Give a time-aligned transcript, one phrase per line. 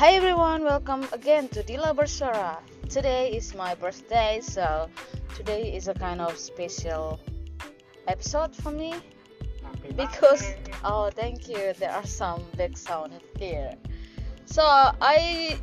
[0.00, 2.56] Hi everyone, welcome again to Dila Bersara.
[2.88, 4.88] Today is my birthday, so
[5.36, 7.20] today is a kind of special
[8.08, 8.94] episode for me.
[9.94, 13.76] Because oh thank you there are some big sound here.
[14.46, 15.60] So i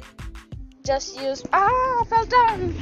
[0.86, 2.78] just use ah fell down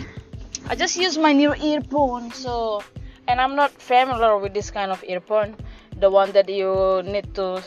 [0.67, 2.83] i just use my new earphone so
[3.29, 5.55] and i'm not familiar with this kind of earphone
[6.03, 7.63] the one that you need to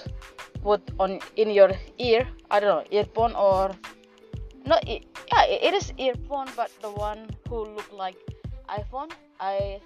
[0.63, 3.71] put on in your ear i don't know earphone or
[4.66, 8.16] no it, yeah it is earphone but the one who look like
[8.79, 9.80] iphone i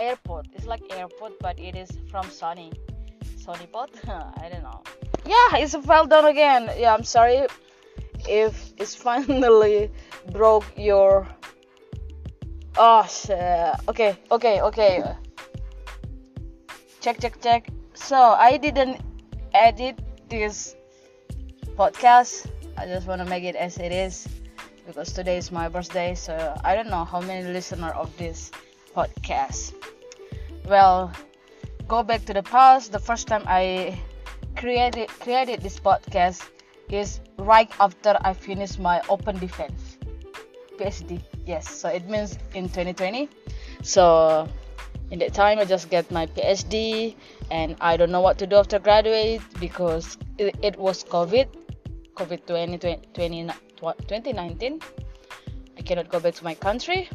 [0.00, 2.72] AirPod it's like AirPod but it is from sony.
[3.36, 3.90] Sony pod
[4.42, 4.82] i don't know.
[5.24, 6.70] Yeah it's fell down again.
[6.78, 7.46] Yeah i'm sorry
[8.28, 9.90] if it's finally
[10.32, 11.28] broke your
[12.76, 13.74] oh shit.
[13.88, 15.02] okay okay okay.
[17.00, 17.68] Check check check.
[17.94, 19.00] So i didn't
[19.56, 20.76] edit this
[21.80, 24.28] podcast i just want to make it as it is
[24.86, 28.52] because today is my birthday so i don't know how many listener of this
[28.96, 29.74] podcast.
[30.64, 31.12] Well,
[31.86, 32.92] go back to the past.
[32.92, 34.00] The first time I
[34.56, 36.48] created created this podcast
[36.88, 39.98] is right after I finished my open defense
[40.80, 41.20] PhD.
[41.44, 43.28] Yes, so it means in 2020.
[43.82, 44.48] So
[45.10, 47.14] in that time I just get my PhD
[47.50, 51.46] and I don't know what to do after graduate because it, it was COVID,
[52.14, 54.80] COVID 2020, 2019.
[55.78, 57.08] I cannot go back to my country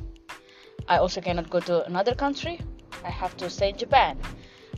[0.88, 2.60] I also cannot go to another country.
[3.04, 4.18] I have to stay in Japan.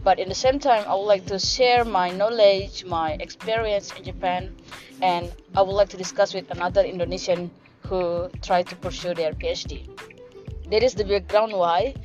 [0.03, 4.03] But in the same time, I would like to share my knowledge, my experience in
[4.03, 4.55] Japan,
[5.01, 7.49] and I would like to discuss with another Indonesian
[7.87, 9.87] who tried to pursue their PhD.
[10.69, 11.95] That is the background why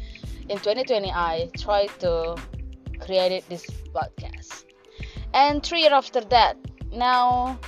[0.48, 2.36] in 2020 I tried to
[3.00, 4.64] create this podcast.
[5.34, 6.56] And three years after that,
[6.92, 7.58] now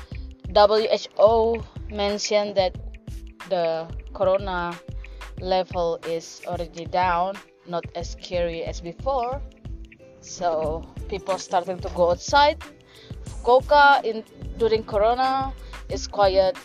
[0.55, 2.75] WHO mentioned that
[3.49, 4.75] the corona
[5.41, 9.41] level is already down, not as scary as before.
[10.21, 12.59] So people starting to go outside.
[13.25, 14.25] Fukuoka in
[14.59, 15.53] during Corona
[15.89, 16.57] is quiet,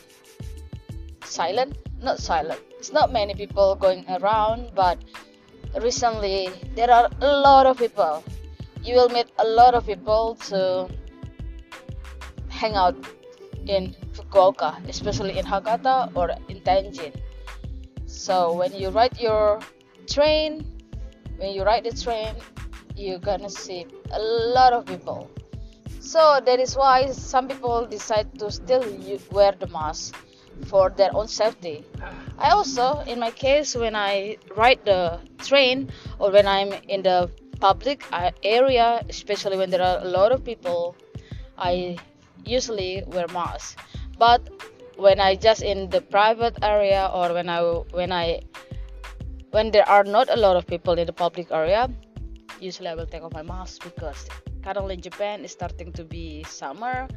[1.23, 2.59] silent, not silent.
[2.79, 4.99] It's not many people going around, but
[5.81, 8.23] recently there are a lot of people.
[8.83, 10.87] You will meet a lot of people to
[12.49, 12.95] hang out
[13.65, 17.13] in Fukuoka, especially in Hakata or in Tenjin.
[18.05, 19.59] So when you ride your
[20.07, 20.65] train,
[21.37, 22.35] when you ride the train,
[22.95, 25.29] you're gonna see a lot of people.
[25.99, 28.83] So that is why some people decide to still
[29.31, 30.15] wear the mask
[30.67, 31.83] for their own safety.
[32.37, 37.31] I also, in my case, when I ride the train or when I'm in the
[37.59, 38.03] public
[38.43, 40.95] area, especially when there are a lot of people,
[41.57, 41.97] I
[42.45, 43.79] usually wear mask.
[44.17, 44.41] But
[44.97, 48.41] when I just in the private area or when I when I
[49.51, 51.89] when there are not a lot of people in the public area,
[52.59, 54.27] usually I will take off my mask because
[54.63, 57.07] currently in Japan is starting to be summer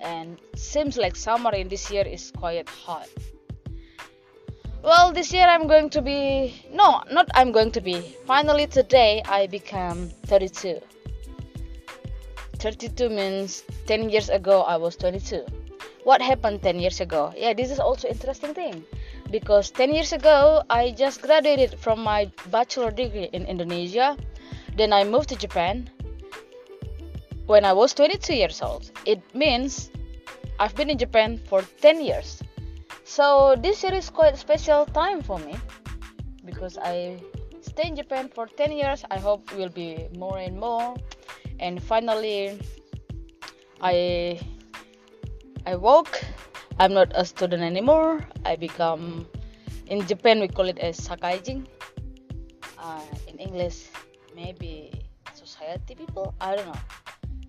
[0.00, 3.08] and seems like summer in this year is quite hot.
[4.84, 8.14] Well, this year I'm going to be no, not I'm going to be.
[8.26, 10.78] Finally today I become 32.
[12.58, 15.46] 32 means 10 years ago I was 22
[16.04, 17.32] what happened 10 years ago?
[17.34, 18.84] Yeah this is also interesting thing.
[19.30, 24.18] Because 10 years ago i just graduated from my bachelor degree in indonesia.
[24.76, 25.88] Then i moved to japan.
[27.46, 29.90] When i was 22 years old it means
[30.60, 32.43] i've been in japan for 10 years
[33.04, 35.54] so this year is quite a special time for me
[36.44, 37.20] because i
[37.60, 40.96] stay in japan for 10 years i hope will be more and more
[41.60, 42.58] and finally
[43.80, 44.38] i
[45.66, 46.20] I woke.
[46.78, 48.20] I'm not a student anymore.
[48.44, 49.26] I become
[49.86, 51.64] in Japan we call it as sakaijin.
[52.76, 53.88] Uh, in English,
[54.36, 54.92] maybe
[55.32, 56.34] society people.
[56.40, 56.82] I don't know.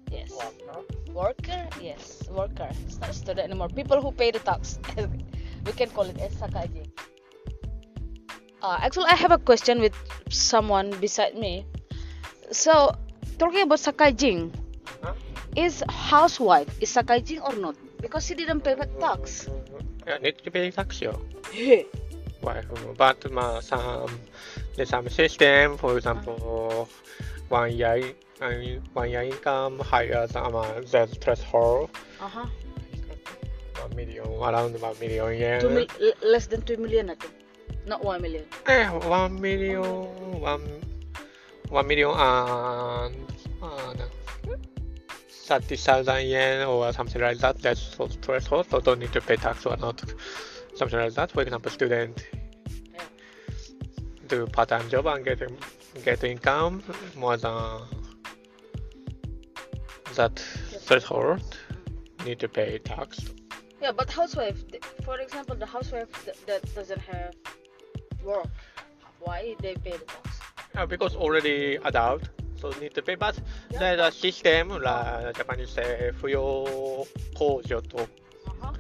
[0.09, 0.31] Yes.
[0.31, 0.79] Worker.
[1.11, 1.67] Worker.
[1.81, 2.69] Yes, worker.
[2.87, 3.67] It's not student anymore.
[3.67, 4.79] People who pay the tax.
[5.65, 6.87] we can call it as Sakaji.
[8.61, 9.93] Uh, actually, I have a question with
[10.29, 11.65] someone beside me.
[12.51, 12.95] So,
[13.37, 14.53] talking about Sakaijing,
[15.03, 15.13] huh?
[15.55, 17.75] is housewife is Sakaijing or not?
[18.01, 19.49] Because she didn't pay the tax.
[20.07, 21.13] Yeah, need to pay tax, yo.
[22.41, 22.61] Why?
[22.97, 24.09] But uh, some,
[24.75, 27.29] there's some system, for example, uh-huh.
[27.49, 28.51] one year, uh,
[28.93, 31.89] one year income higher than uh, the threshold.
[32.21, 32.45] Uh-huh.
[33.87, 35.59] 1 million, around 1 million, yeah.
[35.59, 35.87] Two mil-
[36.23, 37.33] less than 2 million I think.
[37.85, 38.45] Not 1 million.
[38.67, 40.81] Eh, 1 million, 1,
[41.69, 43.15] 1 million and
[43.61, 43.93] uh,
[45.29, 47.61] 30,000 yen or something like that.
[47.61, 50.01] That's so threshold, so don't need to pay tax or not.
[50.75, 51.31] Something like that.
[51.31, 52.25] For example, student
[54.27, 55.39] do part-time job and get
[56.03, 56.81] get income
[57.15, 57.81] more than
[60.15, 60.39] that
[60.81, 61.57] threshold
[62.25, 63.19] need to pay tax
[63.84, 67.34] Yeah, but housewife, th- for example, the housewife th- that doesn't have
[68.24, 68.46] work,
[69.20, 70.38] why they pay the tax?
[70.76, 72.22] Uh, because already adult,
[72.60, 73.14] so need to pay.
[73.16, 73.36] But
[73.70, 73.78] Yeah.
[73.96, 78.06] there's a system like Japanese say 扶養控除と
[78.46, 78.72] Uh-huh.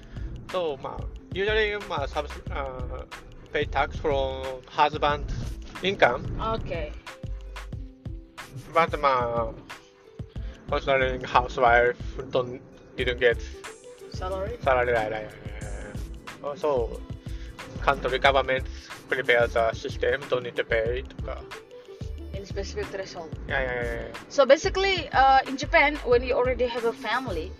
[0.52, 3.06] So, まあ、usually まあ、サブス、uh,
[3.52, 5.24] pay tax from husband
[5.82, 6.92] income, Okay.
[8.74, 9.52] but まあ、
[10.68, 11.96] considering housewife
[12.30, 12.60] don't
[12.96, 13.38] didn't get
[14.15, 14.57] salary?
[14.63, 15.29] Salary, right, right.
[16.41, 16.87] Uh,
[17.81, 18.69] country governments
[19.09, 21.03] prepare the system, don't need to pay.
[21.27, 21.41] Uh.
[22.33, 23.29] In specific threshold.
[23.47, 23.83] Yeah, yeah, yeah.
[23.83, 24.19] yeah.
[24.29, 27.51] So basically, uh, in Japan, when you already have a family,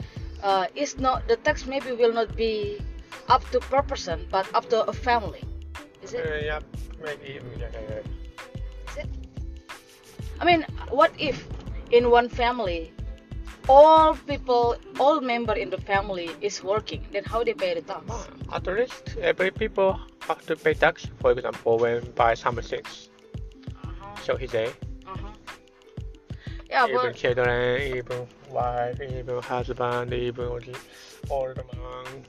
[0.42, 2.82] uh, it's not the tax maybe will not be
[3.30, 5.44] up to per person, but up to a family.
[6.02, 6.26] Is it?
[6.26, 6.60] Uh, yeah,
[7.04, 7.40] maybe.
[7.60, 8.92] Yeah, yeah, yeah.
[8.92, 9.10] Is it?
[10.42, 11.48] I mean, what if
[11.92, 12.92] in one family
[13.68, 17.04] all people, all member in the family is working?
[17.12, 18.04] Then how they pay the tax?
[18.52, 21.08] At least every people have to pay tax.
[21.20, 24.16] For example, when buy something, Uh-huh.
[24.24, 24.68] so he say,
[25.08, 25.30] Uh-huh.
[26.70, 30.48] Yeah, even but children, even wife, even husband, even
[31.30, 32.26] old man,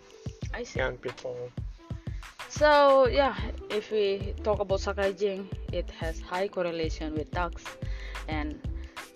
[0.55, 0.79] I see.
[0.79, 1.37] young people.
[2.49, 3.35] So yeah,
[3.71, 7.65] if we talk about Sakaijing, it has high correlation with tax,
[8.29, 8.61] and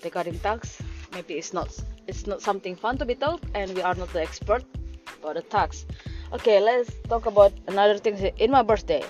[0.05, 0.83] regarding tax,
[1.13, 1.71] maybe it's not
[2.07, 4.65] it's not something fun to be told, and we are not the expert
[5.23, 5.87] about the tax.
[6.33, 9.03] Okay, let's talk about another thing in my birthday.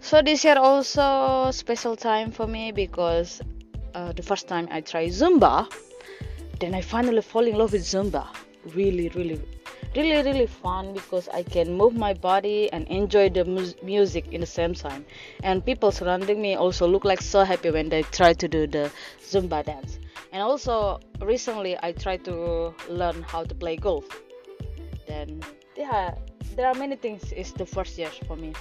[0.00, 3.40] So this year also special time for me because
[3.94, 5.72] uh, the first time I tried Zumba,
[6.58, 8.26] then I finally fall in love with Zumba.
[8.74, 9.40] Really, really,
[9.94, 14.40] really, really fun because I can move my body and enjoy the mus- music in
[14.40, 15.04] the same time.
[15.44, 18.90] And people surrounding me also look like so happy when they try to do the
[19.20, 19.98] Zumba dance.
[20.32, 24.04] And also recently I tried to learn how to play golf.
[25.06, 25.42] Then
[25.76, 26.14] yeah,
[26.56, 27.32] there are many things.
[27.36, 28.54] It's the first year for me.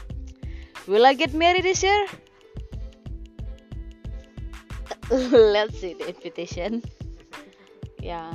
[0.87, 2.05] Will I get married this year?
[5.09, 6.83] Let's see the invitation.
[8.01, 8.33] Yeah.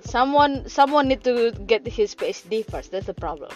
[0.00, 2.92] Someone someone need to get his PhD first.
[2.92, 3.50] That's the problem.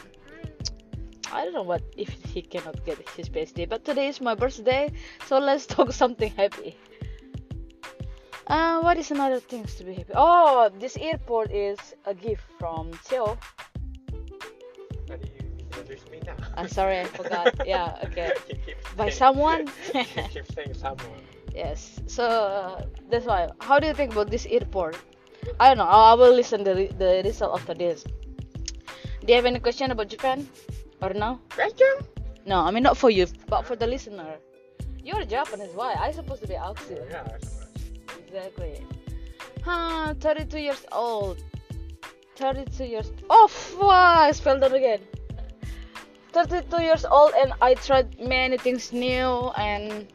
[1.32, 4.90] I don't know what if he cannot get his PhD, but today is my birthday,
[5.26, 6.76] so let's talk something happy.
[8.46, 10.12] Uh, what is another things to be happy?
[10.14, 13.37] Oh, this AirPod is a gift from Cheo.
[15.10, 16.37] And you introduce me now.
[16.56, 17.66] I'm sorry, I forgot.
[17.66, 18.32] Yeah, okay.
[18.96, 19.66] By saying- someone.
[19.93, 21.20] he keeps saying someone.
[21.54, 21.98] Yes.
[22.06, 23.48] So uh, that's why.
[23.60, 24.94] How do you think about this AirPod?
[25.58, 25.84] I don't know.
[25.84, 28.04] I will listen the re- the result after this.
[28.04, 30.46] Do you have any question about Japan
[31.02, 31.40] or no?
[31.50, 31.94] Question?
[32.46, 34.37] No, I mean not for you, but for the listener.
[35.02, 35.70] You're Japanese.
[35.75, 35.94] Why?
[35.99, 36.99] I supposed to be Axel.
[37.10, 37.26] Yeah.
[38.26, 38.84] Exactly.
[39.62, 41.43] Huh, 32 years old.
[42.37, 43.12] 32 years.
[43.31, 43.49] Oh!
[43.90, 45.00] I spelled that again.
[46.32, 50.06] 32 years old, and I tried many things new, and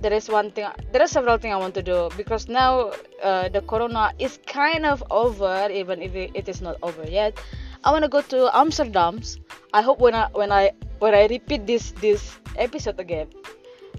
[0.00, 2.92] there is one thing, there are several things I want to do because now
[3.22, 7.38] uh, the corona is kind of over, even if it, it is not over yet.
[7.84, 9.38] I want to go to Amsterdam's.
[9.72, 13.28] I hope when I when I when I repeat this this episode again,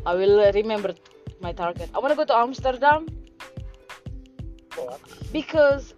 [0.05, 0.95] I will remember
[1.41, 1.89] my target.
[1.93, 3.05] I want to go to Amsterdam
[5.31, 5.93] Because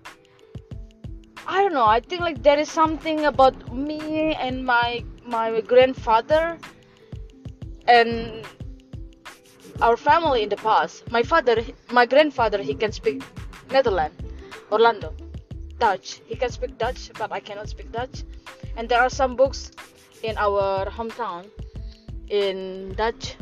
[1.48, 1.86] I don't know.
[1.86, 6.58] I think like there is something about me and my my grandfather
[7.88, 8.46] and
[9.82, 11.10] our family in the past.
[11.12, 13.24] My father, my grandfather, he can speak
[13.72, 14.18] Netherlands,
[14.72, 15.14] Orlando,
[15.80, 16.22] Dutch.
[16.26, 18.24] He can speak Dutch, but I cannot speak Dutch.
[18.76, 19.72] And there are some books
[20.24, 21.50] in our hometown
[22.30, 23.36] in Dutch.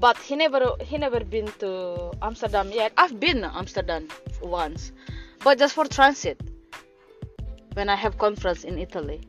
[0.00, 2.92] But he never he never been to Amsterdam yet.
[2.96, 4.08] I've been to Amsterdam
[4.42, 4.92] once,
[5.42, 6.38] but just for transit
[7.74, 9.20] when I have conference in Italy.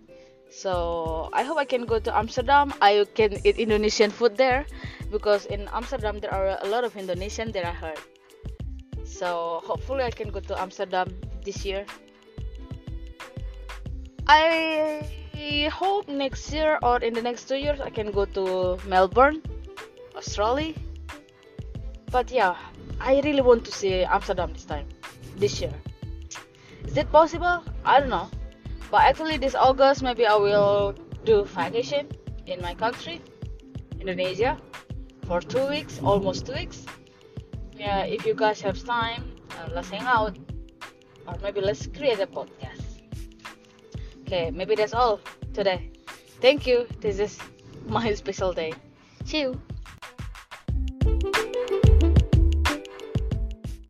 [0.49, 2.73] So I hope I can go to Amsterdam.
[2.81, 4.65] I can eat Indonesian food there
[5.11, 7.99] because in Amsterdam there are a lot of Indonesian that I heard.
[9.05, 11.13] So hopefully I can go to Amsterdam
[11.45, 11.85] this year.
[14.27, 15.05] I
[15.71, 19.41] hope next year or in the next two years I can go to Melbourne,
[20.19, 20.73] Australia.
[22.11, 22.55] But yeah,
[22.99, 24.87] I really want to see Amsterdam this time,
[25.37, 25.73] this year.
[26.85, 27.63] Is it possible?
[27.85, 28.29] I don't know.
[28.91, 32.07] But actually, this August maybe I will do vacation
[32.47, 33.21] in my country,
[33.99, 34.57] Indonesia,
[35.27, 36.85] for two weeks, almost two weeks.
[37.77, 40.37] Yeah, if you guys have time, uh, let's hang out.
[41.29, 42.81] or maybe let's create a podcast.
[44.21, 45.19] Okay, maybe that's all
[45.53, 45.91] today.
[46.41, 46.87] Thank you.
[47.01, 47.37] This is
[47.87, 48.73] my special day.
[49.25, 49.61] See you.